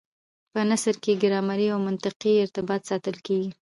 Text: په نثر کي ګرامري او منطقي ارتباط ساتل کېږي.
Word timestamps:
په 0.51 0.59
نثر 0.69 0.95
کي 1.03 1.13
ګرامري 1.23 1.67
او 1.73 1.79
منطقي 1.87 2.33
ارتباط 2.43 2.81
ساتل 2.89 3.15
کېږي. 3.25 3.51